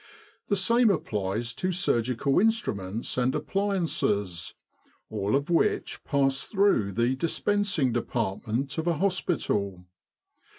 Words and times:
The 0.47 0.55
same 0.55 0.89
applies 0.89 1.53
to 1.53 1.71
surgical 1.71 2.39
instruments 2.39 3.19
and 3.19 3.35
appliances, 3.35 4.55
all 5.11 5.35
of 5.35 5.51
which 5.51 6.03
pass 6.03 6.43
through 6.43 6.93
the 6.93 7.15
Dispensing 7.15 7.91
Department 7.93 8.79
of 8.79 8.87
a 8.87 8.97
hospital. 8.97 9.85